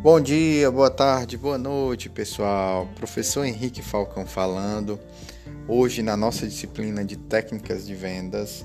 Bom 0.00 0.20
dia, 0.20 0.70
boa 0.70 0.90
tarde, 0.90 1.36
boa 1.36 1.58
noite, 1.58 2.08
pessoal. 2.08 2.88
Professor 2.94 3.44
Henrique 3.44 3.82
Falcão 3.82 4.24
falando. 4.24 4.96
Hoje, 5.66 6.04
na 6.04 6.16
nossa 6.16 6.46
disciplina 6.46 7.04
de 7.04 7.16
técnicas 7.16 7.84
de 7.84 7.96
vendas, 7.96 8.64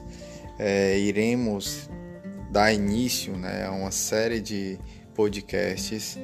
é, 0.59 0.99
iremos 0.99 1.89
dar 2.51 2.71
início 2.71 3.35
né, 3.35 3.65
a 3.65 3.71
uma 3.71 3.89
série 3.89 4.39
de 4.39 4.77
podcasts 5.15 6.19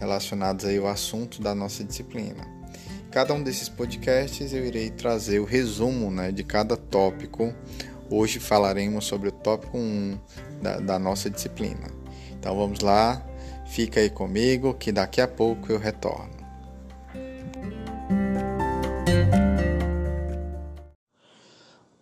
relacionados 0.00 0.64
aí 0.64 0.78
ao 0.78 0.86
assunto 0.86 1.42
da 1.42 1.54
nossa 1.54 1.84
disciplina. 1.84 2.42
Cada 3.10 3.34
um 3.34 3.42
desses 3.42 3.68
podcasts 3.68 4.54
eu 4.54 4.64
irei 4.64 4.88
trazer 4.88 5.38
o 5.38 5.44
resumo 5.44 6.10
né, 6.10 6.32
de 6.32 6.42
cada 6.42 6.78
tópico. 6.78 7.54
Hoje 8.08 8.40
falaremos 8.40 9.04
sobre 9.04 9.28
o 9.28 9.32
tópico 9.32 9.76
1 9.76 10.18
da, 10.62 10.80
da 10.80 10.98
nossa 10.98 11.28
disciplina. 11.28 11.88
Então 12.38 12.56
vamos 12.56 12.80
lá, 12.80 13.22
Fica 13.66 14.00
aí 14.00 14.08
comigo 14.08 14.74
que 14.74 14.90
daqui 14.90 15.20
a 15.20 15.28
pouco 15.28 15.70
eu 15.70 15.78
retorno. 15.78 16.34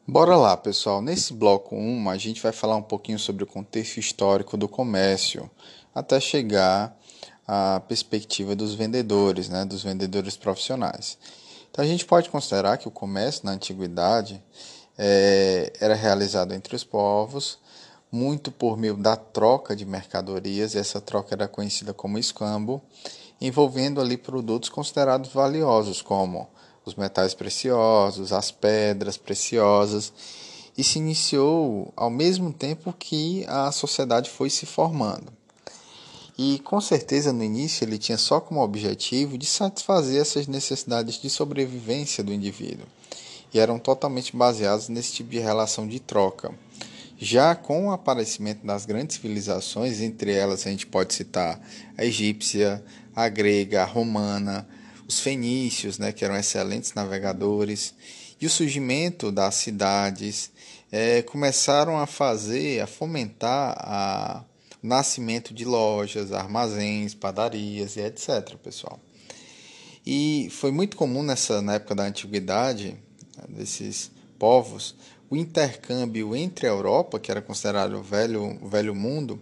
Bora 0.07 0.37
lá, 0.37 0.57
pessoal. 0.57 1.03
Nesse 1.03 1.33
bloco 1.33 1.75
1, 1.75 2.09
a 2.09 2.17
gente 2.17 2.41
vai 2.41 2.53
falar 2.53 2.77
um 2.77 2.83
pouquinho 2.83 3.19
sobre 3.19 3.43
o 3.43 3.47
contexto 3.47 3.99
histórico 3.99 4.57
do 4.57 4.69
comércio, 4.69 5.51
até 5.93 6.21
chegar 6.21 6.97
à 7.49 7.81
perspectiva 7.81 8.55
dos 8.55 8.75
vendedores, 8.75 9.49
né, 9.49 9.65
dos 9.65 9.83
vendedores 9.83 10.37
profissionais. 10.37 11.19
Então, 11.69 11.85
a 11.85 11.89
gente 11.89 12.05
pode 12.05 12.31
considerar 12.31 12.79
que 12.79 12.87
o 12.87 12.91
comércio 12.93 13.45
na 13.45 13.53
antiguidade 13.53 14.41
é, 14.97 15.73
era 15.81 15.95
realizado 15.95 16.55
entre 16.55 16.77
os 16.77 16.85
povos 16.85 17.59
muito 18.15 18.53
por 18.53 18.77
meio 18.77 18.97
da 18.97 19.17
troca 19.17 19.75
de 19.75 19.85
mercadorias, 19.85 20.77
essa 20.77 21.01
troca 21.01 21.35
era 21.35 21.49
conhecida 21.49 21.93
como 21.93 22.17
escambo, 22.17 22.81
envolvendo 23.41 24.01
ali 24.01 24.17
produtos 24.17 24.69
considerados 24.69 25.33
valiosos, 25.33 26.01
como 26.01 26.49
os 26.87 26.95
metais 26.95 27.35
preciosos, 27.35 28.33
as 28.33 28.53
pedras 28.53 29.17
preciosas, 29.17 30.13
e 30.79 30.85
se 30.85 31.01
iniciou 31.01 31.93
ao 31.97 32.09
mesmo 32.09 32.53
tempo 32.53 32.93
que 32.97 33.45
a 33.49 33.73
sociedade 33.73 34.31
foi 34.31 34.49
se 34.49 34.65
formando. 34.65 35.33
E 36.39 36.61
com 36.61 36.81
certeza 36.81 37.33
no 37.33 37.43
início 37.43 37.85
ele 37.85 37.99
tinha 37.99 38.19
só 38.19 38.39
como 38.41 38.63
objetivo 38.63 39.37
de 39.37 39.47
satisfazer 39.47 40.21
essas 40.21 40.47
necessidades 40.47 41.21
de 41.21 41.29
sobrevivência 41.29 42.23
do 42.23 42.33
indivíduo, 42.33 42.87
e 43.53 43.59
eram 43.59 43.77
totalmente 43.77 44.37
baseados 44.37 44.89
nesse 44.89 45.15
tipo 45.15 45.31
de 45.31 45.41
relação 45.41 45.89
de 45.89 45.99
troca. 45.99 46.55
Já 47.17 47.55
com 47.55 47.87
o 47.87 47.93
aparecimento 47.93 48.67
das 48.67 48.85
grandes 48.85 49.17
civilizações, 49.17 50.01
entre 50.01 50.33
elas 50.33 50.67
a 50.67 50.71
gente 50.71 50.87
pode 50.87 51.15
citar 51.15 51.61
a 51.97 52.05
egípcia, 52.05 52.85
a 53.15 53.29
grega, 53.29 53.83
a 53.83 53.85
romana, 53.85 54.67
os 55.07 55.21
fenícios, 55.21 55.99
né, 55.99 56.13
que 56.13 56.25
eram 56.25 56.37
excelentes 56.37 56.93
navegadores, 56.95 57.95
e 58.41 58.47
o 58.47 58.51
surgimento 58.51 59.31
das 59.31 59.55
cidades 59.55 60.51
é, 60.91 61.23
começaram 61.23 61.99
a 61.99 62.07
fazer, 62.07 62.81
a 62.81 62.87
fomentar 62.87 63.77
a, 63.79 64.45
o 64.83 64.87
nascimento 64.87 65.55
de 65.55 65.65
lojas, 65.65 66.33
armazéns, 66.33 67.15
padarias 67.15 67.97
e 67.97 68.01
etc, 68.01 68.57
pessoal. 68.63 68.99
E 70.05 70.49
foi 70.51 70.71
muito 70.71 70.97
comum 70.97 71.23
nessa 71.23 71.63
na 71.63 71.75
época 71.75 71.95
da 71.95 72.05
antiguidade 72.05 72.97
desses 73.49 74.11
povos 74.39 74.95
o 75.31 75.37
intercâmbio 75.37 76.35
entre 76.37 76.67
a 76.67 76.71
Europa, 76.71 77.19
que 77.19 77.31
era 77.31 77.43
considerado 77.43 77.95
o 77.95 78.03
velho, 78.03 78.59
o 78.63 78.69
velho 78.69 78.95
mundo, 78.95 79.41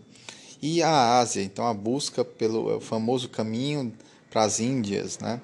e 0.61 0.83
a 0.83 1.19
Ásia, 1.19 1.43
então 1.43 1.67
a 1.67 1.75
busca 1.75 2.25
pelo 2.25 2.81
famoso 2.81 3.29
caminho 3.29 3.93
para 4.31 4.45
as 4.45 4.61
Índias, 4.61 5.19
né? 5.19 5.41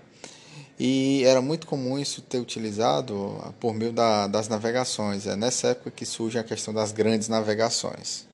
E 0.78 1.24
era 1.24 1.42
muito 1.42 1.66
comum 1.66 1.98
isso 1.98 2.22
ter 2.22 2.38
utilizado 2.38 3.36
por 3.58 3.74
meio 3.74 3.92
da, 3.92 4.28
das 4.28 4.46
navegações. 4.46 5.26
É 5.26 5.34
nessa 5.34 5.68
época 5.68 5.90
que 5.90 6.06
surge 6.06 6.38
a 6.38 6.44
questão 6.44 6.72
das 6.72 6.92
grandes 6.92 7.26
navegações. 7.26 8.28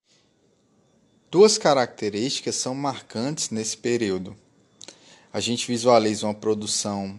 Duas 1.31 1.57
características 1.57 2.57
são 2.57 2.75
marcantes 2.75 3.49
nesse 3.49 3.79
período. 3.79 4.37
A 5.33 5.41
gente 5.41 5.67
visualiza 5.67 6.27
uma 6.27 6.35
produção 6.35 7.19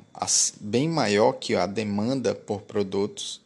bem 0.62 0.88
maior 0.88 1.34
que 1.34 1.56
a 1.56 1.66
demanda 1.66 2.36
por 2.36 2.62
produtos 2.62 3.42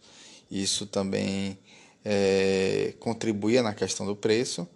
isso 0.50 0.86
também 0.86 1.58
é, 2.04 2.94
contribuía 3.00 3.62
na 3.62 3.74
questão 3.74 4.06
do 4.06 4.16
preço. 4.16 4.68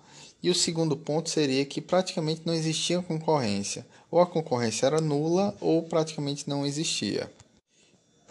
E 0.41 0.49
o 0.49 0.55
segundo 0.55 0.97
ponto 0.97 1.29
seria 1.29 1.65
que 1.65 1.79
praticamente 1.79 2.41
não 2.45 2.53
existia 2.53 3.01
concorrência. 3.01 3.85
Ou 4.11 4.19
a 4.19 4.27
concorrência 4.27 4.85
era 4.85 4.99
nula 4.99 5.55
ou 5.61 5.83
praticamente 5.83 6.49
não 6.49 6.65
existia. 6.65 7.31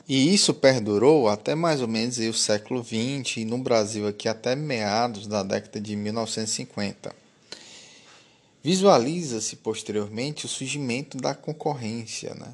E 0.09 0.35
isso 0.35 0.53
perdurou 0.53 1.29
até 1.29 1.55
mais 1.55 1.81
ou 1.81 1.89
menos 1.89 2.19
o 2.19 2.35
século 2.35 2.85
XX 2.85 3.39
e 3.39 3.45
no 3.45 3.59
Brasil 3.59 4.07
aqui 4.07 4.29
até 4.29 4.55
meados 4.55 5.27
da 5.27 5.43
década 5.43 5.81
de 5.81 5.97
1950. 5.97 7.15
Visualiza-se 8.63 9.57
posteriormente 9.57 10.47
o 10.47 10.49
surgimento 10.49 11.17
da 11.17 11.35
concorrência, 11.35 12.35
né? 12.35 12.53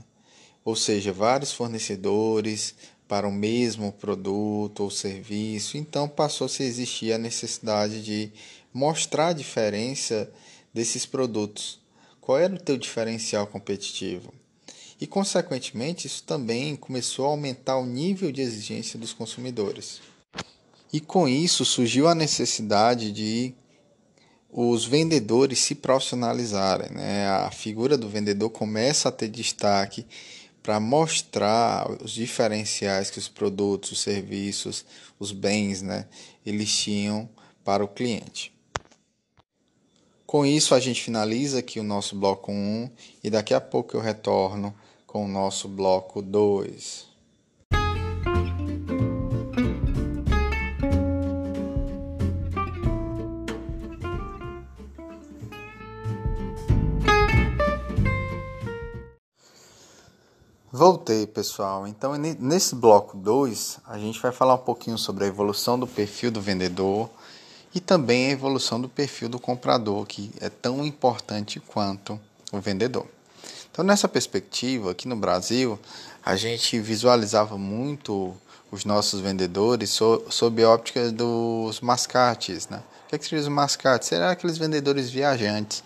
ou 0.65 0.77
seja, 0.77 1.13
vários 1.13 1.53
fornecedores, 1.53 2.75
para 3.09 3.27
o 3.27 3.33
mesmo 3.33 3.91
produto 3.91 4.85
ou 4.85 4.91
serviço, 4.91 5.79
então 5.79 6.07
passou-se 6.07 6.63
a 6.63 6.67
existir 6.67 7.13
a 7.13 7.19
necessidade 7.19 8.03
de 8.03 8.31
mostrar 8.73 9.29
a 9.29 9.33
diferença 9.33 10.31
desses 10.73 11.07
produtos. 11.07 11.81
Qual 12.21 12.39
era 12.39 12.55
o 12.55 12.61
teu 12.61 12.77
diferencial 12.77 13.47
competitivo? 13.47 14.35
E, 15.01 15.07
consequentemente, 15.07 16.07
isso 16.07 16.23
também 16.25 16.77
começou 16.77 17.25
a 17.25 17.31
aumentar 17.31 17.79
o 17.79 17.87
nível 17.87 18.31
de 18.31 18.43
exigência 18.43 18.99
dos 18.99 19.15
consumidores. 19.15 20.01
E 20.93 21.01
com 21.01 21.27
isso 21.27 21.65
surgiu 21.65 22.09
a 22.09 22.15
necessidade 22.15 23.11
de 23.13 23.55
os 24.51 24.85
vendedores 24.85 25.61
se 25.61 25.75
profissionalizarem. 25.75 26.91
Né? 26.91 27.29
A 27.29 27.51
figura 27.51 27.97
do 27.97 28.09
vendedor 28.09 28.51
começa 28.51 29.09
a 29.09 29.13
ter 29.13 29.29
destaque 29.29 30.07
para 30.69 30.79
mostrar 30.79 31.91
os 32.05 32.11
diferenciais 32.11 33.11
que 33.11 33.19
os 33.19 33.27
produtos, 33.27 33.93
os 33.93 34.01
serviços, 34.03 34.85
os 35.19 35.33
bens, 35.33 35.81
né, 35.81 36.07
eles 36.45 36.71
tinham 36.71 37.27
para 37.65 37.83
o 37.83 37.89
cliente. 37.89 38.53
Com 40.27 40.45
isso, 40.45 40.75
a 40.75 40.79
gente 40.79 41.03
finaliza 41.03 41.61
aqui 41.61 41.81
o 41.81 41.83
nosso 41.83 42.15
bloco 42.15 42.53
1 42.53 42.91
e 43.25 43.31
daqui 43.31 43.55
a 43.55 43.63
pouco 43.63 43.97
eu 43.97 44.01
retorno 44.03 44.75
com 45.07 45.25
o 45.25 45.29
nosso 45.29 45.69
bloco 45.69 46.21
2. 46.21 47.08
Voltei, 60.79 61.27
pessoal. 61.27 61.89
Então, 61.89 62.15
nesse 62.15 62.77
bloco 62.77 63.17
2, 63.17 63.81
a 63.85 63.99
gente 63.99 64.21
vai 64.21 64.31
falar 64.31 64.55
um 64.55 64.59
pouquinho 64.59 64.97
sobre 64.97 65.25
a 65.25 65.27
evolução 65.27 65.77
do 65.77 65.89
perfil 65.89 66.31
do 66.31 66.41
vendedor 66.41 67.11
e 67.75 67.81
também 67.81 68.29
a 68.29 68.31
evolução 68.31 68.81
do 68.81 68.89
perfil 68.89 69.29
do 69.29 69.41
comprador, 69.41 70.07
que 70.07 70.31
é 70.41 70.49
tão 70.49 70.85
importante 70.87 71.59
quanto 71.59 72.17
o 72.53 72.61
vendedor. 72.61 73.05
Então, 73.73 73.85
nessa 73.85 74.07
perspectiva, 74.07 74.93
aqui 74.93 75.09
no 75.09 75.17
Brasil, 75.17 75.77
a 76.25 76.37
gente 76.37 76.79
visualizava 76.79 77.59
muito 77.59 78.33
os 78.71 78.85
nossos 78.85 79.19
vendedores 79.19 79.99
sob 80.31 80.63
a 80.63 80.71
óptica 80.71 81.11
dos 81.11 81.81
mascates. 81.81 82.69
Né? 82.69 82.81
O 83.07 83.09
que, 83.09 83.17
é 83.17 83.19
que 83.19 83.25
seriam 83.25 83.43
os 83.43 83.49
mascates? 83.49 84.07
Será 84.07 84.31
aqueles 84.31 84.57
vendedores 84.57 85.11
viajantes, 85.11 85.83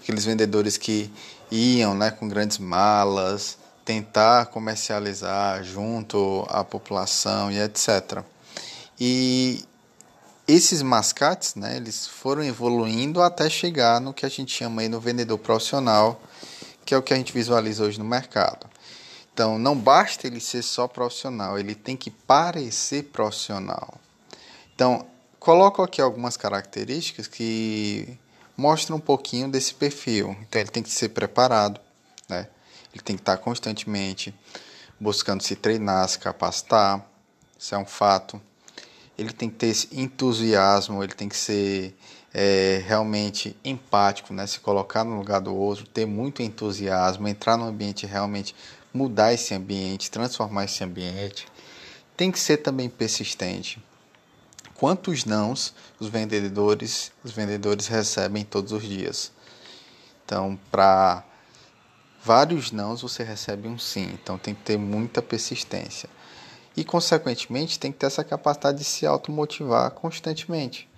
aqueles 0.00 0.24
vendedores 0.24 0.78
que 0.78 1.12
iam 1.50 1.94
né, 1.94 2.10
com 2.10 2.26
grandes 2.26 2.56
malas 2.56 3.62
tentar 3.84 4.46
comercializar 4.46 5.62
junto 5.62 6.46
à 6.48 6.64
população 6.64 7.50
e 7.50 7.60
etc. 7.60 8.22
E 8.98 9.64
esses 10.46 10.82
mascates, 10.82 11.54
né, 11.54 11.76
eles 11.76 12.06
foram 12.06 12.42
evoluindo 12.42 13.22
até 13.22 13.48
chegar 13.48 14.00
no 14.00 14.14
que 14.14 14.24
a 14.24 14.28
gente 14.28 14.52
chama 14.52 14.82
aí 14.82 14.88
no 14.88 15.00
vendedor 15.00 15.38
profissional, 15.38 16.20
que 16.84 16.94
é 16.94 16.98
o 16.98 17.02
que 17.02 17.12
a 17.12 17.16
gente 17.16 17.32
visualiza 17.32 17.84
hoje 17.84 17.98
no 17.98 18.04
mercado. 18.04 18.66
Então, 19.32 19.58
não 19.58 19.76
basta 19.76 20.26
ele 20.26 20.40
ser 20.40 20.62
só 20.62 20.86
profissional, 20.86 21.58
ele 21.58 21.74
tem 21.74 21.96
que 21.96 22.10
parecer 22.10 23.04
profissional. 23.04 23.94
Então, 24.74 25.06
coloco 25.40 25.82
aqui 25.82 26.00
algumas 26.00 26.36
características 26.36 27.26
que 27.26 28.16
mostram 28.56 28.98
um 28.98 29.00
pouquinho 29.00 29.48
desse 29.48 29.74
perfil. 29.74 30.36
Então, 30.42 30.60
ele 30.60 30.70
tem 30.70 30.82
que 30.82 30.90
ser 30.90 31.08
preparado, 31.08 31.80
né? 32.28 32.48
Ele 32.94 33.02
tem 33.02 33.16
que 33.16 33.22
estar 33.22 33.36
constantemente 33.38 34.34
buscando 34.98 35.42
se 35.42 35.56
treinar, 35.56 36.08
se 36.08 36.18
capacitar. 36.18 37.04
Isso 37.58 37.74
é 37.74 37.78
um 37.78 37.84
fato. 37.84 38.40
Ele 39.18 39.32
tem 39.32 39.50
que 39.50 39.56
ter 39.56 39.66
esse 39.66 39.88
entusiasmo, 39.92 41.02
ele 41.02 41.12
tem 41.12 41.28
que 41.28 41.36
ser 41.36 41.94
é, 42.32 42.82
realmente 42.86 43.56
empático, 43.64 44.32
né? 44.32 44.46
se 44.46 44.60
colocar 44.60 45.04
no 45.04 45.16
lugar 45.16 45.40
do 45.40 45.54
outro, 45.54 45.86
ter 45.86 46.06
muito 46.06 46.42
entusiasmo, 46.42 47.28
entrar 47.28 47.56
no 47.56 47.64
ambiente 47.64 48.06
realmente 48.06 48.54
mudar 48.92 49.32
esse 49.32 49.52
ambiente, 49.52 50.10
transformar 50.10 50.64
esse 50.64 50.84
ambiente, 50.84 51.48
tem 52.16 52.30
que 52.30 52.38
ser 52.38 52.58
também 52.58 52.88
persistente. 52.88 53.82
Quantos 54.74 55.24
nãos 55.24 55.74
os 55.98 56.08
vendedores, 56.08 57.10
os 57.24 57.32
vendedores 57.32 57.88
recebem 57.88 58.44
todos 58.44 58.70
os 58.70 58.82
dias? 58.82 59.32
Então, 60.24 60.58
para 60.70 61.24
vários 62.24 62.72
nãos 62.72 63.02
você 63.02 63.22
recebe 63.22 63.68
um 63.68 63.78
sim. 63.78 64.10
Então 64.14 64.38
tem 64.38 64.54
que 64.54 64.62
ter 64.62 64.78
muita 64.78 65.20
persistência. 65.20 66.08
E 66.76 66.82
consequentemente 66.84 67.78
tem 67.78 67.92
que 67.92 67.98
ter 67.98 68.06
essa 68.06 68.24
capacidade 68.24 68.78
de 68.78 68.84
se 68.84 69.06
automotivar 69.06 69.90
constantemente 69.90 70.88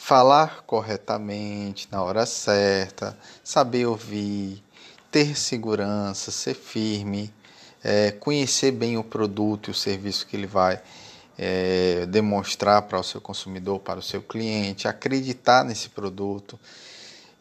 falar 0.00 0.62
corretamente 0.66 1.86
na 1.92 2.02
hora 2.02 2.24
certa, 2.24 3.16
saber 3.44 3.84
ouvir, 3.84 4.64
ter 5.10 5.36
segurança, 5.36 6.30
ser 6.30 6.54
firme, 6.54 7.30
é, 7.84 8.10
conhecer 8.12 8.72
bem 8.72 8.96
o 8.96 9.04
produto 9.04 9.68
e 9.68 9.70
o 9.72 9.74
serviço 9.74 10.26
que 10.26 10.34
ele 10.34 10.46
vai 10.46 10.80
é, 11.38 12.06
demonstrar 12.06 12.80
para 12.82 12.98
o 12.98 13.04
seu 13.04 13.20
consumidor, 13.20 13.78
para 13.80 13.98
o 13.98 14.02
seu 14.02 14.22
cliente, 14.22 14.88
acreditar 14.88 15.66
nesse 15.66 15.90
produto. 15.90 16.58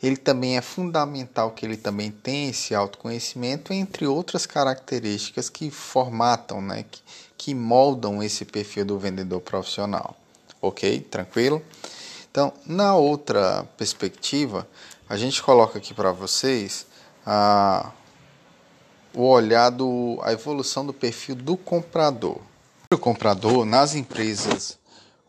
Ele 0.02 0.16
também 0.16 0.58
é 0.58 0.62
fundamental 0.62 1.52
que 1.52 1.66
ele 1.66 1.76
também 1.76 2.10
tenha 2.10 2.50
esse 2.50 2.74
autoconhecimento, 2.74 3.74
entre 3.74 4.08
outras 4.08 4.46
características 4.46 5.50
que 5.50 5.70
formatam, 5.70 6.62
né, 6.62 6.86
que, 6.90 7.02
que 7.38 7.56
moldam 7.56 8.24
esse 8.24 8.46
perfil 8.46 8.86
do 8.86 8.98
vendedor 8.98 9.42
profissional. 9.42 10.16
Ok? 10.62 11.02
Tranquilo? 11.02 11.62
Então, 12.32 12.54
na 12.66 12.96
outra 12.96 13.68
perspectiva, 13.78 14.68
a 15.10 15.18
gente 15.18 15.42
coloca 15.42 15.78
aqui 15.78 15.94
para 15.94 16.12
vocês 16.12 16.86
o 19.14 19.24
olhar 19.28 19.70
do, 19.70 20.20
a 20.22 20.32
evolução 20.32 20.86
do 20.86 20.94
perfil 20.94 21.36
do 21.36 21.58
comprador. 21.58 22.38
O 22.94 22.98
comprador, 22.98 23.66
nas 23.66 23.96
empresas 23.96 24.78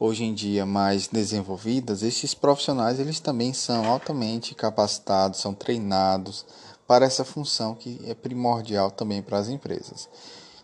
hoje 0.01 0.25
em 0.25 0.33
dia 0.33 0.65
mais 0.65 1.07
desenvolvidas, 1.07 2.03
esses 2.03 2.33
profissionais 2.33 2.99
eles 2.99 3.21
também 3.21 3.53
são 3.53 3.85
altamente 3.85 4.55
capacitados, 4.55 5.41
são 5.41 5.53
treinados 5.53 6.47
para 6.87 7.05
essa 7.05 7.23
função 7.23 7.75
que 7.75 8.01
é 8.07 8.15
primordial 8.15 8.91
também 8.91 9.21
para 9.21 9.39
as 9.39 9.51
empresas. 9.51 10.09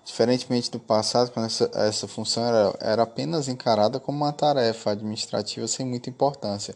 Diferentemente 0.05 0.71
do 0.71 0.79
passado, 0.79 1.31
quando 1.33 1.47
essa, 1.47 1.71
essa 1.75 2.09
função 2.09 2.45
era, 2.45 2.79
era 2.81 3.03
apenas 3.03 3.47
encarada 3.49 4.01
como 4.01 4.19
uma 4.19 4.33
tarefa 4.33 4.93
administrativa 4.93 5.69
sem 5.69 5.85
muita 5.85 6.09
importância. 6.09 6.75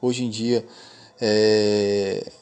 Hoje 0.00 0.24
em 0.24 0.30
dia, 0.30 0.66
é, 1.20 2.32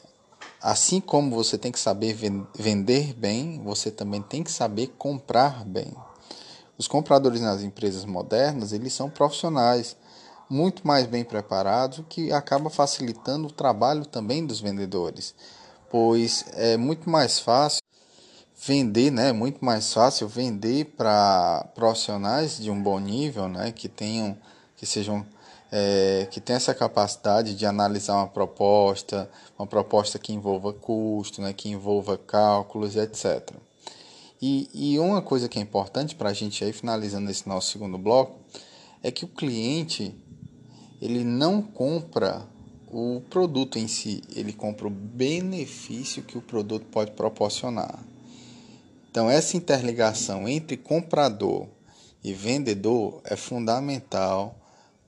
assim 0.61 0.99
como 0.99 1.35
você 1.35 1.57
tem 1.57 1.71
que 1.71 1.79
saber 1.79 2.15
vender 2.55 3.13
bem, 3.13 3.61
você 3.63 3.91
também 3.91 4.21
tem 4.21 4.43
que 4.43 4.51
saber 4.51 4.87
comprar 4.97 5.63
bem. 5.65 5.93
Os 6.79 6.87
compradores 6.87 7.41
nas 7.41 7.61
empresas 7.61 8.05
modernas, 8.05 8.71
eles 8.71 8.93
são 8.93 9.09
profissionais 9.09 9.97
muito 10.49 10.87
mais 10.87 11.05
bem 11.05 11.25
preparados, 11.25 11.99
o 11.99 12.03
que 12.03 12.31
acaba 12.31 12.69
facilitando 12.69 13.49
o 13.49 13.51
trabalho 13.51 14.05
também 14.05 14.45
dos 14.45 14.61
vendedores, 14.61 15.35
pois 15.89 16.45
é 16.53 16.77
muito 16.77 17.09
mais 17.09 17.37
fácil 17.37 17.81
vender, 18.65 19.11
né? 19.11 19.33
Muito 19.33 19.63
mais 19.63 19.93
fácil 19.93 20.29
vender 20.29 20.85
para 20.97 21.67
profissionais 21.75 22.57
de 22.57 22.71
um 22.71 22.81
bom 22.81 22.97
nível, 22.97 23.49
né? 23.49 23.73
Que 23.73 23.89
tenham, 23.89 24.37
que 24.77 24.85
sejam, 24.85 25.25
é, 25.69 26.29
que 26.31 26.39
tenham 26.39 26.57
essa 26.57 26.73
capacidade 26.73 27.55
de 27.55 27.65
analisar 27.65 28.15
uma 28.15 28.27
proposta, 28.27 29.29
uma 29.57 29.67
proposta 29.67 30.17
que 30.17 30.31
envolva 30.31 30.71
custo, 30.71 31.41
né? 31.41 31.51
Que 31.51 31.67
envolva 31.67 32.17
cálculos, 32.17 32.95
etc. 32.95 33.53
E, 34.41 34.69
e 34.73 34.99
uma 34.99 35.21
coisa 35.21 35.49
que 35.49 35.59
é 35.59 35.61
importante 35.61 36.15
para 36.15 36.29
a 36.29 36.33
gente 36.33 36.63
aí 36.63 36.71
finalizando 36.71 37.29
esse 37.29 37.47
nosso 37.47 37.71
segundo 37.71 37.97
bloco 37.97 38.39
é 39.03 39.11
que 39.11 39.25
o 39.25 39.27
cliente 39.27 40.15
ele 41.01 41.23
não 41.23 41.61
compra 41.61 42.47
o 42.91 43.21
produto 43.29 43.77
em 43.77 43.87
si, 43.87 44.21
ele 44.35 44.51
compra 44.51 44.87
o 44.87 44.89
benefício 44.89 46.23
que 46.23 46.37
o 46.37 46.41
produto 46.41 46.85
pode 46.87 47.11
proporcionar. 47.11 48.03
Então, 49.09 49.29
essa 49.29 49.57
interligação 49.57 50.47
entre 50.47 50.77
comprador 50.77 51.67
e 52.23 52.33
vendedor 52.33 53.21
é 53.23 53.35
fundamental 53.35 54.55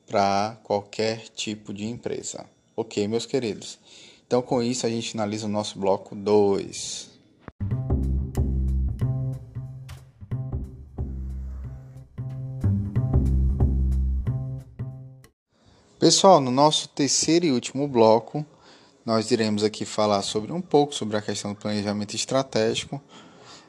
para 0.08 0.58
qualquer 0.64 1.28
tipo 1.30 1.74
de 1.74 1.86
empresa. 1.86 2.46
Ok, 2.76 3.08
meus 3.08 3.26
queridos? 3.26 3.80
Então, 4.26 4.42
com 4.42 4.62
isso, 4.62 4.86
a 4.86 4.90
gente 4.90 5.12
finaliza 5.12 5.46
o 5.46 5.50
nosso 5.50 5.78
bloco 5.78 6.16
2. 6.16 7.11
Pessoal, 16.02 16.42
no 16.42 16.50
nosso 16.50 16.90
terceiro 16.90 17.46
e 17.46 17.52
último 17.52 17.88
bloco, 17.88 18.44
nós 19.06 19.30
iremos 19.30 19.64
aqui 19.64 19.86
falar 19.86 20.24
sobre 20.24 20.52
um 20.52 20.60
pouco 20.60 20.96
sobre 20.96 21.16
a 21.16 21.22
questão 21.22 21.54
do 21.54 21.60
planejamento 21.60 22.16
estratégico, 22.16 23.00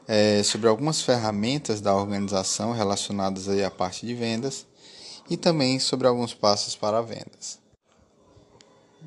é, 0.07 0.41
sobre 0.41 0.67
algumas 0.67 0.99
ferramentas 0.99 1.79
da 1.79 1.95
organização 1.95 2.71
relacionadas 2.71 3.47
aí 3.47 3.63
à 3.63 3.69
parte 3.69 4.07
de 4.07 4.15
vendas 4.15 4.65
e 5.29 5.37
também 5.37 5.77
sobre 5.77 6.07
alguns 6.07 6.33
passos 6.33 6.75
para 6.75 7.03
vendas. 7.03 7.59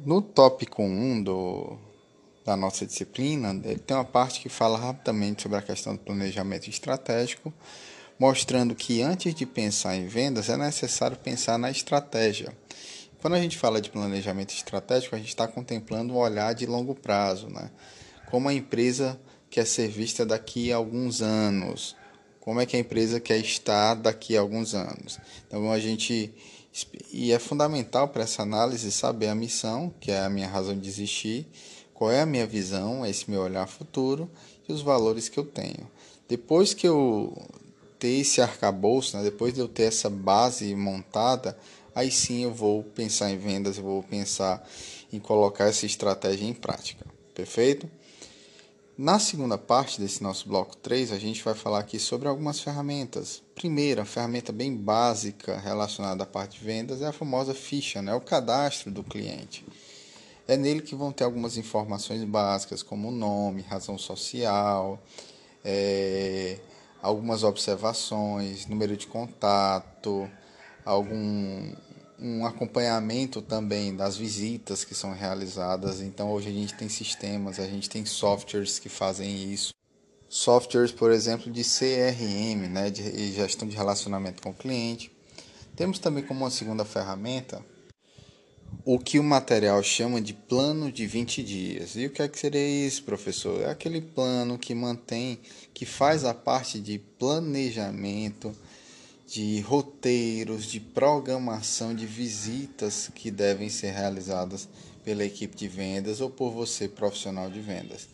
No 0.05 0.23
tópico 0.23 0.81
1 0.85 1.25
do, 1.25 1.77
da 2.45 2.57
nossa 2.57 2.87
disciplina, 2.87 3.51
ele 3.65 3.81
tem 3.81 3.97
uma 3.97 4.05
parte 4.05 4.39
que 4.39 4.49
fala 4.49 4.79
rapidamente 4.79 5.43
sobre 5.43 5.59
a 5.59 5.63
questão 5.63 5.97
do 5.97 6.01
planejamento 6.01 6.71
estratégico, 6.71 7.53
mostrando 8.21 8.73
que 8.73 9.03
antes 9.03 9.35
de 9.35 9.45
pensar 9.45 9.97
em 9.97 10.07
vendas 10.07 10.49
é 10.49 10.57
necessário 10.57 11.17
pensar 11.17 11.59
na 11.59 11.73
estratégia. 11.73 12.55
Quando 13.27 13.35
a 13.35 13.41
gente 13.41 13.59
fala 13.59 13.81
de 13.81 13.91
planejamento 13.91 14.55
estratégico, 14.55 15.17
a 15.17 15.19
gente 15.19 15.31
está 15.31 15.49
contemplando 15.49 16.13
um 16.15 16.17
olhar 16.17 16.55
de 16.55 16.65
longo 16.65 16.95
prazo, 16.95 17.49
né? 17.49 17.73
Como 18.31 18.49
a 18.49 18.55
empresa 18.55 19.21
quer 19.51 19.67
ser 19.67 19.89
vista 19.89 20.25
daqui 20.25 20.71
a 20.71 20.77
alguns 20.77 21.21
anos? 21.23 21.97
Como 22.39 22.61
é 22.61 22.67
que 22.67 22.77
a 22.77 22.79
empresa 22.79 23.19
quer 23.19 23.39
estar 23.39 23.95
daqui 23.95 24.37
a 24.37 24.41
alguns 24.41 24.77
anos? 24.77 25.19
Então 25.45 25.73
a 25.73 25.81
gente 25.81 26.33
e 27.13 27.33
é 27.33 27.39
fundamental 27.41 28.07
para 28.07 28.23
essa 28.23 28.43
análise 28.43 28.93
saber 28.93 29.27
a 29.27 29.35
missão, 29.35 29.93
que 29.99 30.13
é 30.13 30.21
a 30.21 30.31
minha 30.31 30.47
razão 30.47 30.79
de 30.79 30.89
existir, 30.89 31.49
qual 31.93 32.13
é 32.13 32.21
a 32.21 32.27
minha 32.27 32.47
visão, 32.47 33.05
esse 33.05 33.29
meu 33.29 33.41
olhar 33.41 33.67
futuro 33.67 34.31
e 34.69 34.73
os 34.73 34.83
valores 34.83 35.29
que 35.29 35.37
eu 35.37 35.45
tenho. 35.45 35.91
Depois 36.29 36.73
que 36.73 36.87
eu 36.87 37.37
ter 37.99 38.21
esse 38.21 38.41
arcabouço, 38.41 39.17
né, 39.17 39.25
depois 39.25 39.53
de 39.53 39.59
eu 39.59 39.67
ter 39.67 39.85
essa 39.85 40.09
base 40.09 40.77
montada, 40.77 41.59
aí 41.97 42.11
sim 42.11 42.45
eu 42.45 42.53
vou 42.53 42.85
pensar 42.85 43.31
em 43.31 43.39
vendas, 43.39 43.79
eu 43.79 43.83
vou 43.83 44.03
pensar 44.03 44.63
em 45.11 45.19
colocar 45.19 45.65
essa 45.65 45.87
estratégia 45.87 46.47
em 46.47 46.53
prática. 46.53 47.07
Perfeito? 47.35 47.91
Na 48.99 49.19
segunda 49.19 49.57
parte 49.57 49.99
desse 49.99 50.23
nosso 50.23 50.47
bloco 50.47 50.77
3, 50.77 51.13
a 51.13 51.19
gente 51.19 51.43
vai 51.43 51.55
falar 51.55 51.79
aqui 51.79 51.99
sobre 51.99 52.29
algumas 52.29 52.61
ferramentas. 52.61 53.43
Primeira, 53.55 54.05
ferramenta 54.05 54.53
bem 54.53 54.77
básica 54.77 55.59
relacionada 55.59 56.25
à 56.25 56.27
parte 56.27 56.59
de 56.59 56.65
vendas 56.65 57.01
é 57.01 57.07
a 57.07 57.13
famosa 57.13 57.55
ficha, 57.55 58.03
né? 58.03 58.15
o 58.15 58.21
cadastro 58.21 58.91
do 58.91 59.03
cliente. 59.03 59.65
É 60.47 60.57
nele 60.57 60.83
que 60.83 60.95
vão 60.95 61.13
ter 61.13 61.25
algumas 61.25 61.57
informações 61.57 62.23
básicas, 62.25 62.83
como 62.83 63.11
nome, 63.11 63.63
razão 63.63 63.99
social, 63.99 65.03
é, 65.65 66.59
algumas 67.03 67.43
observações, 67.43 68.67
número 68.67 68.97
de 68.97 69.07
contato, 69.07 70.31
algum 70.85 71.75
um 72.19 72.47
acompanhamento 72.47 73.43
também 73.43 73.95
das 73.95 74.17
visitas 74.17 74.85
que 74.85 74.95
são 74.95 75.13
realizadas. 75.13 76.01
Então 76.01 76.31
hoje 76.31 76.49
a 76.49 76.53
gente 76.53 76.75
tem 76.75 76.89
sistemas, 76.89 77.59
a 77.59 77.67
gente 77.67 77.89
tem 77.89 78.05
softwares 78.05 78.79
que 78.79 78.89
fazem 78.89 79.53
isso. 79.53 79.75
Softwares, 80.29 80.93
por 80.93 81.11
exemplo, 81.11 81.51
de 81.53 81.63
CRM, 81.63 82.69
né, 82.69 82.91
de 82.91 83.33
gestão 83.33 83.67
de 83.67 83.77
relacionamento 83.77 84.43
com 84.43 84.51
o 84.51 84.55
cliente. 84.55 85.11
Temos 85.77 85.99
também 85.99 86.25
como 86.25 86.41
uma 86.41 86.51
segunda 86.51 86.85
ferramenta 86.85 87.63
o 88.85 88.99
que 88.99 89.19
o 89.19 89.23
material 89.23 89.83
chama 89.83 90.21
de 90.21 90.33
plano 90.33 90.91
de 90.93 91.07
20 91.07 91.43
dias. 91.43 91.97
E 91.97 92.07
o 92.07 92.11
que 92.11 92.23
é 92.23 92.29
que 92.29 92.39
seria 92.39 92.87
isso, 92.87 93.03
professor? 93.03 93.61
É 93.61 93.71
aquele 93.71 94.01
plano 94.01 94.59
que 94.59 94.75
mantém, 94.75 95.39
que 95.75 95.85
faz 95.85 96.25
a 96.25 96.33
parte 96.33 96.81
de 96.81 96.99
planejamento, 96.99 98.55
de 99.27 99.61
roteiros, 99.61 100.67
de 100.67 100.79
programação 100.79 101.95
de 101.95 102.07
visitas 102.07 103.11
que 103.15 103.31
devem 103.31 103.69
ser 103.69 103.91
realizadas 103.91 104.69
pela 105.05 105.25
equipe 105.25 105.57
de 105.57 105.67
vendas 105.67 106.21
ou 106.21 106.31
por 106.31 106.51
você, 106.53 106.89
profissional 106.89 107.51
de 107.51 107.61
vendas. 107.61 108.09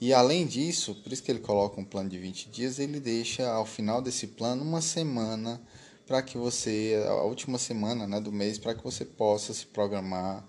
E 0.00 0.12
além 0.12 0.46
disso, 0.46 0.94
por 0.94 1.12
isso 1.12 1.22
que 1.22 1.30
ele 1.30 1.40
coloca 1.40 1.80
um 1.80 1.84
plano 1.84 2.08
de 2.08 2.18
20 2.18 2.50
dias, 2.50 2.78
ele 2.78 3.00
deixa 3.00 3.48
ao 3.50 3.66
final 3.66 4.00
desse 4.00 4.28
plano 4.28 4.62
uma 4.62 4.80
semana 4.80 5.60
para 6.06 6.22
que 6.22 6.38
você, 6.38 7.04
a 7.06 7.24
última 7.24 7.58
semana 7.58 8.06
né, 8.06 8.20
do 8.20 8.32
mês, 8.32 8.58
para 8.58 8.74
que 8.74 8.82
você 8.82 9.04
possa 9.04 9.52
se 9.52 9.66
programar 9.66 10.44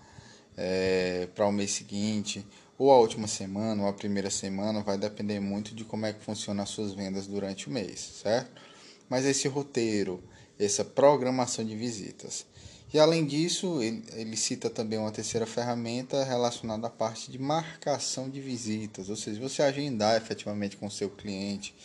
é, 0.55 1.27
para 1.33 1.47
o 1.47 1.51
mês 1.51 1.71
seguinte, 1.71 2.45
ou 2.77 2.91
a 2.91 2.99
última 2.99 3.27
semana, 3.27 3.83
ou 3.83 3.89
a 3.89 3.93
primeira 3.93 4.29
semana, 4.29 4.81
vai 4.81 4.97
depender 4.97 5.39
muito 5.39 5.73
de 5.73 5.83
como 5.83 6.05
é 6.05 6.13
que 6.13 6.23
funcionam 6.23 6.63
as 6.63 6.69
suas 6.69 6.93
vendas 6.93 7.27
durante 7.27 7.67
o 7.67 7.71
mês, 7.71 7.99
certo? 8.21 8.68
Mas 9.09 9.25
esse 9.25 9.47
roteiro, 9.47 10.23
essa 10.59 10.85
programação 10.85 11.65
de 11.65 11.75
visitas. 11.75 12.45
E 12.93 12.99
além 12.99 13.25
disso, 13.25 13.81
ele, 13.81 14.03
ele, 14.13 14.35
cita 14.35 14.69
também 14.69 14.97
uma 14.97 15.11
terceira 15.11 15.45
ferramenta 15.45 16.23
relacionada 16.23 16.87
à 16.87 16.89
parte 16.89 17.31
de 17.31 17.37
marcação 17.37 18.29
de 18.29 18.41
visitas, 18.41 19.09
ou 19.09 19.15
seja, 19.15 19.39
você 19.39 19.61
agendar 19.61 20.17
efetivamente 20.17 20.75
com 20.75 20.87
o 20.87 20.91
seu 20.91 21.09
cliente 21.09 21.75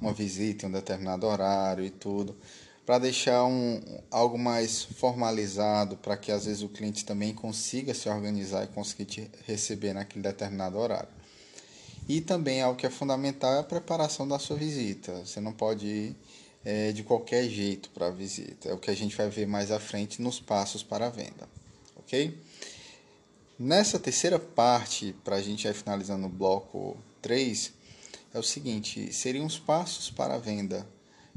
uma 0.00 0.12
visita 0.12 0.64
em 0.64 0.68
um 0.68 0.72
determinado 0.72 1.26
horário 1.26 1.84
e 1.84 1.90
tudo, 1.90 2.34
para 2.86 2.98
deixar 2.98 3.44
um, 3.44 3.82
algo 4.10 4.38
mais 4.38 4.84
formalizado, 4.84 5.98
para 5.98 6.16
que 6.16 6.32
às 6.32 6.46
vezes 6.46 6.62
o 6.62 6.68
cliente 6.68 7.04
também 7.04 7.34
consiga 7.34 7.92
se 7.92 8.08
organizar 8.08 8.64
e 8.64 8.68
conseguir 8.68 9.04
te 9.04 9.30
receber 9.46 9.92
naquele 9.92 10.22
determinado 10.22 10.78
horário. 10.78 11.10
E 12.08 12.22
também 12.22 12.62
algo 12.62 12.78
que 12.78 12.86
é 12.86 12.90
fundamental 12.90 13.52
é 13.52 13.58
a 13.58 13.62
preparação 13.62 14.26
da 14.26 14.38
sua 14.38 14.56
visita. 14.56 15.26
Você 15.26 15.40
não 15.40 15.52
pode 15.52 15.86
ir 15.86 16.16
é, 16.64 16.92
de 16.92 17.02
qualquer 17.02 17.48
jeito 17.48 17.90
para 17.90 18.08
a 18.08 18.10
visita. 18.10 18.68
É 18.68 18.74
o 18.74 18.78
que 18.78 18.90
a 18.90 18.96
gente 18.96 19.16
vai 19.16 19.28
ver 19.28 19.46
mais 19.46 19.70
à 19.70 19.78
frente 19.78 20.20
nos 20.20 20.40
passos 20.40 20.82
para 20.82 21.06
a 21.06 21.10
venda, 21.10 21.48
ok? 21.96 22.36
Nessa 23.58 23.98
terceira 23.98 24.38
parte, 24.38 25.14
para 25.24 25.36
a 25.36 25.42
gente 25.42 25.66
ir 25.66 25.74
finalizando 25.74 26.26
o 26.26 26.30
bloco 26.30 26.96
3, 27.20 27.72
é 28.32 28.38
o 28.38 28.42
seguinte: 28.42 29.12
seriam 29.12 29.46
os 29.46 29.58
passos 29.58 30.10
para 30.10 30.34
a 30.34 30.38
venda. 30.38 30.86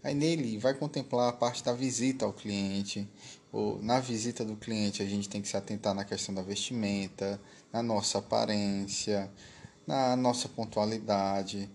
Aí 0.04 0.14
nele 0.16 0.58
vai 0.58 0.74
contemplar 0.74 1.30
a 1.30 1.34
parte 1.34 1.64
da 1.64 1.74
visita 1.74 2.26
ao 2.26 2.34
cliente. 2.34 3.08
Ou 3.52 3.82
na 3.82 4.00
visita 4.00 4.46
do 4.46 4.56
cliente 4.56 5.04
a 5.04 5.06
gente 5.06 5.28
tem 5.28 5.42
que 5.42 5.48
se 5.48 5.58
atentar 5.58 5.94
na 5.94 6.06
questão 6.06 6.34
da 6.34 6.42
vestimenta, 6.42 7.40
na 7.72 7.84
nossa 7.84 8.20
aparência, 8.20 9.30
na 9.86 10.16
nossa 10.16 10.48
pontualidade, 10.48 11.70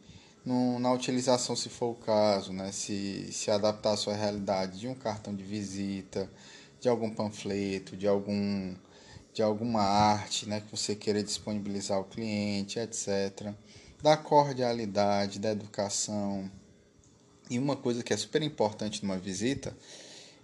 no, 0.47 0.79
na 0.79 0.93
utilização, 0.93 1.57
se 1.57 1.69
for 1.69 1.91
o 1.91 1.95
caso, 1.97 2.53
né? 2.53 2.71
se, 2.71 3.33
se 3.33 3.51
adaptar 3.51 3.95
à 3.95 3.97
sua 3.97 4.15
realidade 4.15 4.79
de 4.79 4.87
um 4.87 4.95
cartão 4.95 5.35
de 5.35 5.43
visita, 5.43 6.31
de 6.81 6.89
algum 6.89 7.11
panfleto, 7.11 7.97
de 7.97 8.07
algum 8.07 8.75
de 9.35 9.43
alguma 9.43 9.83
arte 9.83 10.49
né, 10.49 10.63
que 10.63 10.71
você 10.75 10.95
queira 10.95 11.23
disponibilizar 11.23 11.99
ao 11.99 12.05
cliente, 12.05 12.79
etc. 12.79 13.53
Da 14.03 14.17
cordialidade, 14.17 15.39
da 15.39 15.51
educação. 15.51 16.51
E 17.51 17.59
uma 17.59 17.77
coisa 17.77 18.03
que 18.03 18.15
é 18.15 18.17
super 18.17 18.41
importante 18.41 19.05
numa 19.05 19.19
visita 19.19 19.77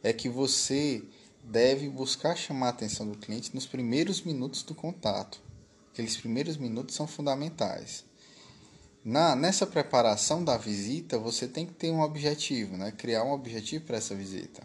é 0.02 0.12
que 0.12 0.28
você 0.28 1.02
deve 1.42 1.88
buscar 1.88 2.36
chamar 2.36 2.66
a 2.66 2.70
atenção 2.70 3.08
do 3.08 3.16
cliente 3.16 3.54
nos 3.54 3.64
primeiros 3.64 4.20
minutos 4.20 4.62
do 4.62 4.74
contato. 4.74 5.40
Aqueles 5.90 6.14
primeiros 6.18 6.58
minutos 6.58 6.94
são 6.94 7.06
fundamentais. 7.06 8.04
Na, 9.04 9.34
nessa 9.34 9.66
preparação 9.66 10.44
da 10.44 10.56
visita, 10.56 11.18
você 11.18 11.48
tem 11.48 11.66
que 11.66 11.72
ter 11.72 11.90
um 11.90 12.02
objetivo, 12.02 12.76
né? 12.76 12.92
criar 12.92 13.24
um 13.24 13.32
objetivo 13.32 13.84
para 13.84 13.96
essa 13.96 14.14
visita. 14.14 14.62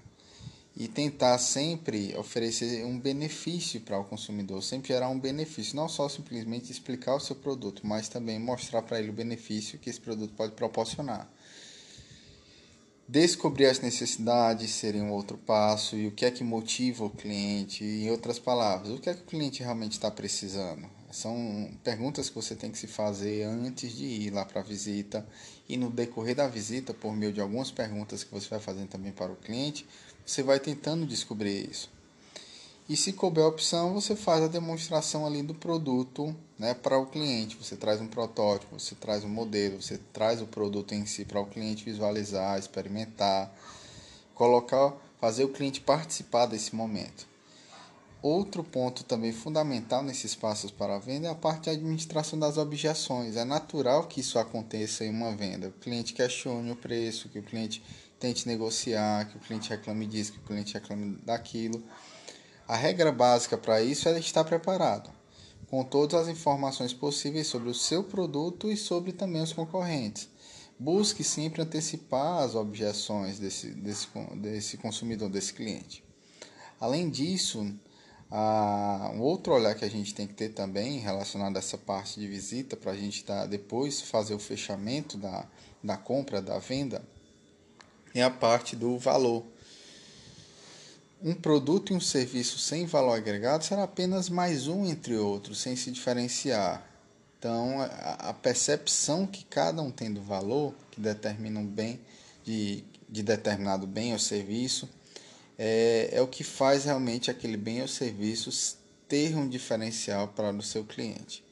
E 0.75 0.87
tentar 0.87 1.39
sempre 1.39 2.15
oferecer 2.15 2.85
um 2.85 2.99
benefício 2.99 3.81
para 3.81 3.97
o 3.97 4.03
consumidor, 4.03 4.61
sempre 4.61 4.89
gerar 4.89 5.09
um 5.09 5.19
benefício, 5.19 5.75
não 5.75 5.89
só 5.89 6.07
simplesmente 6.07 6.71
explicar 6.71 7.15
o 7.15 7.19
seu 7.19 7.35
produto, 7.35 7.81
mas 7.83 8.07
também 8.07 8.37
mostrar 8.37 8.83
para 8.83 8.99
ele 8.99 9.09
o 9.09 9.13
benefício 9.13 9.79
que 9.79 9.89
esse 9.89 9.99
produto 9.99 10.35
pode 10.35 10.53
proporcionar. 10.53 11.27
Descobrir 13.07 13.65
as 13.65 13.79
necessidades 13.79 14.69
seria 14.69 15.01
um 15.01 15.11
outro 15.11 15.35
passo 15.35 15.95
e 15.95 16.05
o 16.05 16.11
que 16.11 16.25
é 16.25 16.29
que 16.29 16.43
motiva 16.43 17.05
o 17.05 17.09
cliente, 17.09 17.83
em 17.83 18.11
outras 18.11 18.37
palavras, 18.37 18.91
o 18.91 18.99
que 18.99 19.09
é 19.09 19.15
que 19.15 19.21
o 19.21 19.25
cliente 19.25 19.63
realmente 19.63 19.93
está 19.93 20.11
precisando. 20.11 20.96
São 21.11 21.71
perguntas 21.83 22.29
que 22.29 22.35
você 22.35 22.55
tem 22.55 22.69
que 22.69 22.77
se 22.77 22.87
fazer 22.87 23.43
antes 23.43 23.95
de 23.95 24.05
ir 24.05 24.29
lá 24.31 24.43
para 24.43 24.61
a 24.61 24.63
visita 24.63 25.25
e 25.67 25.77
no 25.77 25.89
decorrer 25.89 26.35
da 26.35 26.47
visita, 26.47 26.93
por 26.93 27.15
meio 27.15 27.31
de 27.31 27.39
algumas 27.39 27.71
perguntas 27.71 28.23
que 28.23 28.31
você 28.31 28.49
vai 28.49 28.59
fazendo 28.59 28.89
também 28.89 29.11
para 29.11 29.31
o 29.31 29.35
cliente, 29.35 29.87
você 30.25 30.43
vai 30.43 30.59
tentando 30.59 31.05
descobrir 31.05 31.69
isso. 31.69 31.89
E 32.89 32.95
se 32.95 33.11
couber 33.11 33.43
a 33.43 33.47
opção, 33.47 33.93
você 33.93 34.15
faz 34.15 34.43
a 34.43 34.47
demonstração 34.47 35.25
ali 35.25 35.43
do 35.43 35.53
produto 35.53 36.33
né, 36.57 36.73
para 36.73 36.97
o 36.97 37.05
cliente. 37.05 37.57
Você 37.57 37.75
traz 37.75 37.99
um 37.99 38.07
protótipo, 38.07 38.79
você 38.79 38.95
traz 38.95 39.25
um 39.25 39.29
modelo, 39.29 39.81
você 39.81 39.99
traz 40.13 40.41
o 40.41 40.47
produto 40.47 40.93
em 40.93 41.05
si 41.05 41.25
para 41.25 41.41
o 41.41 41.45
cliente 41.45 41.83
visualizar, 41.83 42.57
experimentar, 42.57 43.53
colocar, 44.33 44.93
fazer 45.19 45.43
o 45.43 45.49
cliente 45.49 45.81
participar 45.81 46.45
desse 46.45 46.73
momento. 46.73 47.27
Outro 48.21 48.63
ponto 48.63 49.03
também 49.03 49.31
fundamental 49.31 50.01
nesses 50.01 50.33
passos 50.33 50.71
para 50.71 50.95
a 50.95 50.99
venda 50.99 51.27
é 51.27 51.31
a 51.31 51.35
parte 51.35 51.65
de 51.65 51.69
administração 51.69 52.37
das 52.37 52.57
objeções. 52.57 53.35
É 53.35 53.45
natural 53.45 54.07
que 54.07 54.21
isso 54.21 54.39
aconteça 54.39 55.05
em 55.05 55.11
uma 55.11 55.35
venda. 55.35 55.67
O 55.67 55.71
cliente 55.71 56.13
questione 56.13 56.71
o 56.71 56.75
preço, 56.75 57.29
que 57.29 57.37
o 57.37 57.43
cliente 57.43 57.83
tente 58.19 58.47
negociar, 58.47 59.29
que 59.29 59.37
o 59.37 59.39
cliente 59.39 59.69
reclame 59.69 60.07
disso, 60.07 60.33
que 60.33 60.39
o 60.39 60.41
cliente 60.41 60.73
reclame 60.73 61.17
daquilo. 61.23 61.83
A 62.67 62.75
regra 62.75 63.11
básica 63.11 63.55
para 63.55 63.81
isso 63.81 64.09
é 64.09 64.19
estar 64.19 64.43
preparado, 64.43 65.11
com 65.69 65.83
todas 65.83 66.23
as 66.23 66.27
informações 66.27 66.93
possíveis 66.93 67.47
sobre 67.47 67.69
o 67.69 67.73
seu 67.73 68.03
produto 68.03 68.71
e 68.71 68.75
sobre 68.75 69.13
também 69.13 69.43
os 69.43 69.53
concorrentes. 69.53 70.27
Busque 70.79 71.23
sempre 71.23 71.61
antecipar 71.61 72.43
as 72.43 72.55
objeções 72.55 73.39
desse, 73.39 73.69
desse, 73.71 74.07
desse 74.35 74.77
consumidor, 74.77 75.29
desse 75.29 75.53
cliente. 75.53 76.03
Além 76.79 77.09
disso, 77.09 77.73
ah, 78.29 79.11
um 79.13 79.21
outro 79.21 79.53
olhar 79.53 79.73
que 79.75 79.85
a 79.85 79.89
gente 79.89 80.13
tem 80.13 80.27
que 80.27 80.33
ter 80.33 80.49
também 80.49 80.99
relacionado 80.99 81.55
a 81.55 81.59
essa 81.59 81.77
parte 81.77 82.19
de 82.19 82.27
visita 82.27 82.75
para 82.75 82.91
a 82.91 82.95
gente 82.95 83.23
tá, 83.23 83.45
depois 83.45 84.01
fazer 84.01 84.33
o 84.33 84.39
fechamento 84.39 85.17
da, 85.17 85.45
da 85.81 85.95
compra, 85.95 86.41
da 86.41 86.59
venda, 86.59 87.01
é 88.13 88.21
a 88.21 88.29
parte 88.29 88.75
do 88.75 88.97
valor. 88.97 89.45
Um 91.23 91.33
produto 91.33 91.93
e 91.93 91.95
um 91.95 92.01
serviço 92.01 92.59
sem 92.59 92.85
valor 92.85 93.13
agregado 93.13 93.63
será 93.63 93.83
apenas 93.83 94.29
mais 94.29 94.67
um 94.67 94.85
entre 94.85 95.15
outros, 95.15 95.59
sem 95.59 95.75
se 95.75 95.89
diferenciar. 95.89 96.85
Então, 97.39 97.81
a, 97.81 98.29
a 98.29 98.33
percepção 98.33 99.25
que 99.25 99.45
cada 99.45 99.81
um 99.81 99.89
tem 99.89 100.11
do 100.11 100.21
valor, 100.21 100.73
que 100.91 100.99
determina 100.99 101.59
um 101.59 101.65
bem 101.65 101.99
de, 102.43 102.83
de 103.09 103.23
determinado 103.23 103.87
bem 103.87 104.13
ou 104.13 104.19
serviço, 104.19 104.89
é, 105.57 106.09
é 106.11 106.21
o 106.21 106.27
que 106.27 106.43
faz 106.43 106.85
realmente 106.85 107.31
aquele 107.31 107.57
bem 107.57 107.81
ou 107.81 107.87
serviço 107.87 108.77
ter 109.07 109.35
um 109.35 109.47
diferencial 109.47 110.27
para 110.27 110.51
o 110.51 110.61
seu 110.61 110.83
cliente. 110.83 111.43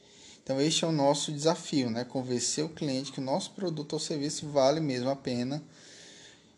Então, 0.42 0.60
este 0.60 0.84
é 0.84 0.88
o 0.88 0.92
nosso 0.92 1.32
desafio, 1.32 1.90
né? 1.90 2.04
Convencer 2.04 2.64
o 2.64 2.68
cliente 2.68 3.10
que 3.10 3.18
o 3.18 3.24
nosso 3.24 3.50
produto 3.50 3.94
ou 3.94 3.98
serviço 3.98 4.48
vale 4.48 4.78
mesmo 4.78 5.08
a 5.08 5.16
pena 5.16 5.62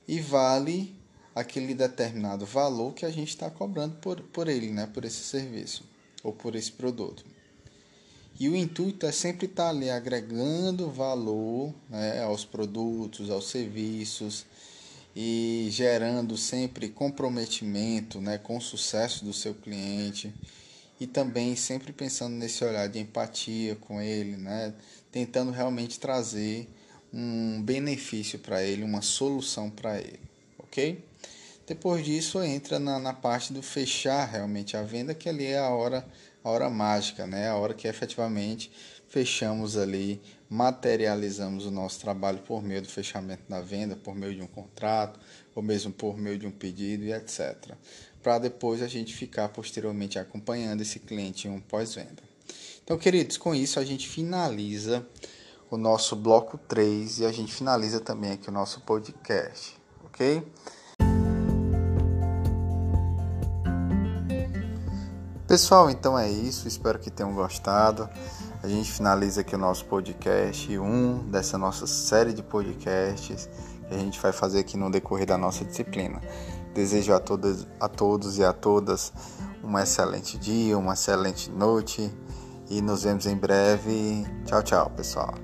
e 0.07 0.21
vale 0.21 0.95
aquele 1.35 1.75
determinado 1.75 2.45
valor 2.45 2.93
que 2.93 3.07
a 3.07 3.11
gente 3.11 3.29
está 3.29 3.49
cobrando 3.49 3.97
por, 3.97 4.21
por 4.21 4.47
ele, 4.47 4.71
né? 4.71 4.87
Por 4.93 5.05
esse 5.05 5.23
serviço 5.23 5.85
ou 6.23 6.33
por 6.33 6.55
esse 6.55 6.73
produto. 6.73 7.25
E 8.39 8.49
o 8.49 8.55
intuito 8.55 9.07
é 9.07 9.11
sempre 9.11 9.47
estar 9.47 9.71
ali 9.71 9.91
agregando 9.91 10.91
valor 10.91 11.75
né, 11.89 12.23
aos 12.23 12.45
produtos, 12.45 13.31
aos 13.31 13.49
serviços, 13.49 14.47
e 15.21 15.67
gerando 15.73 16.37
sempre 16.37 16.89
comprometimento 16.89 18.21
né, 18.21 18.39
com 18.39 18.57
o 18.57 18.61
sucesso 18.61 19.25
do 19.25 19.33
seu 19.33 19.53
cliente 19.53 20.33
e 21.01 21.09
também 21.09 21.57
sempre 21.57 21.93
pensando 21.93 22.37
nesse 22.37 22.63
olhar 22.63 22.89
de 22.89 23.01
empatia 23.01 23.75
com 23.75 24.01
ele, 24.01 24.37
né, 24.37 24.73
tentando 25.11 25.51
realmente 25.51 25.99
trazer 25.99 26.69
um 27.13 27.61
benefício 27.61 28.39
para 28.39 28.63
ele, 28.63 28.85
uma 28.85 29.03
solução 29.03 29.69
para 29.69 29.99
ele, 29.99 30.21
ok? 30.57 31.05
Depois 31.67 32.05
disso 32.05 32.41
entra 32.41 32.79
na, 32.79 33.01
na 33.01 33.13
parte 33.13 33.53
do 33.53 33.61
fechar 33.61 34.25
realmente 34.25 34.77
a 34.77 34.85
venda, 34.85 35.15
que 35.15 35.29
ali 35.29 35.47
é 35.47 35.59
a 35.59 35.71
hora, 35.71 36.07
a 36.45 36.49
hora 36.49 36.71
mágica, 36.71 37.27
né? 37.27 37.49
A 37.49 37.57
hora 37.57 37.75
que 37.75 37.89
efetivamente 37.89 38.71
fechamos 39.09 39.77
ali, 39.77 40.21
materializamos 40.49 41.67
o 41.67 41.71
nosso 41.71 42.01
trabalho 42.01 42.39
por 42.41 42.63
meio 42.63 42.83
do 42.83 42.89
fechamento 42.89 43.43
da 43.49 43.61
venda, 43.61 43.97
por 43.97 44.15
meio 44.15 44.35
de 44.35 44.43
um 44.43 44.47
contrato, 44.47 45.19
ou 45.55 45.63
mesmo 45.63 45.93
por 45.93 46.17
meio 46.17 46.39
de 46.39 46.47
um 46.47 46.51
pedido 46.51 47.05
e 47.05 47.13
etc. 47.13 47.75
Para 48.23 48.39
depois 48.39 48.83
a 48.83 48.87
gente 48.87 49.15
ficar 49.15 49.49
posteriormente 49.49 50.19
acompanhando 50.19 50.83
esse 50.83 50.99
cliente 50.99 51.49
em 51.49 51.51
um 51.51 51.61
pós-venda. 51.61 52.23
Então, 52.85 52.97
queridos, 52.97 53.37
com 53.37 53.55
isso 53.55 53.81
a 53.81 53.85
gente 53.85 54.09
finaliza 54.09 55.07
o 55.71 55.77
nosso 55.77 56.17
bloco 56.17 56.57
3 56.57 57.21
e 57.21 57.27
a 57.27 57.33
gente 57.33 57.53
finaliza 57.53 58.01
também 58.01 58.33
aqui 58.33 58.49
o 58.49 58.53
nosso 58.53 58.81
podcast, 58.81 59.77
ok? 60.05 60.43
Pessoal, 65.47 65.89
então 65.89 66.19
é 66.19 66.31
isso. 66.31 66.69
Espero 66.69 66.99
que 66.99 67.11
tenham 67.11 67.35
gostado. 67.35 68.09
A 68.63 68.67
gente 68.67 68.91
finaliza 68.91 69.43
aqui 69.43 69.55
o 69.55 69.59
nosso 69.59 69.85
podcast 69.85 70.79
um 70.79 71.19
dessa 71.31 71.57
nossa 71.57 71.87
série 71.87 72.33
de 72.33 72.43
podcasts 72.43 73.49
que 73.89 73.95
a 73.95 73.99
gente 73.99 74.19
vai 74.21 74.33
fazer 74.33 74.61
aqui 74.61 74.77
no 74.77 74.91
decorrer 74.91 75.27
da 75.27 75.39
nossa 75.39 75.65
disciplina. 75.65 76.21
Desejo 76.75 77.15
a 77.15 77.21
todas, 77.21 77.67
a 77.81 77.89
todos 77.89 78.39
e 78.39 78.45
a 78.45 78.53
todas 78.53 79.13
um 79.63 79.79
excelente 79.79 80.37
dia, 80.39 80.77
uma 80.77 80.95
excelente 80.95 81.51
noite 81.51 82.13
e 82.69 82.83
nos 82.83 83.05
vemos 83.05 83.27
em 83.27 83.37
breve. 83.37 84.27
Tchau, 84.45 84.63
tchau, 84.63 84.91
pessoal. 84.91 85.35